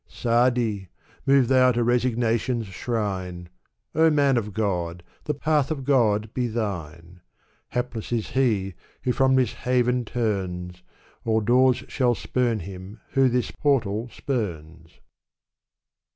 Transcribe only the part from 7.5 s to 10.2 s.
Hapless is he who from this haven